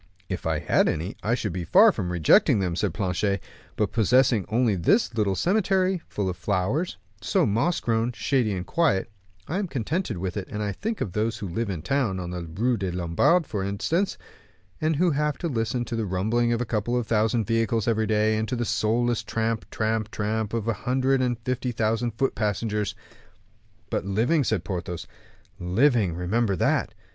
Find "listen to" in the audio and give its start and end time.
15.47-15.95